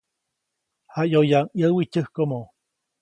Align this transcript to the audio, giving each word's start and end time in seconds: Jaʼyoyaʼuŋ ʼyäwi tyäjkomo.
Jaʼyoyaʼuŋ 0.93 1.47
ʼyäwi 1.57 1.83
tyäjkomo. 1.91 2.39